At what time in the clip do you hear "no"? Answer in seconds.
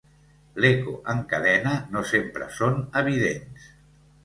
1.97-2.03